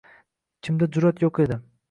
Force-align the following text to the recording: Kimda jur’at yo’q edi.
Kimda 0.67 0.89
jur’at 0.97 1.23
yo’q 1.27 1.45
edi. 1.47 1.61